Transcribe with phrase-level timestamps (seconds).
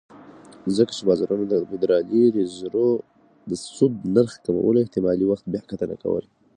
[0.75, 2.89] ځکه چې بازارونه د فدرالي ریزرو
[3.49, 6.27] د سود نرخ کمولو احتمالي وخت بیاکتنه کوله.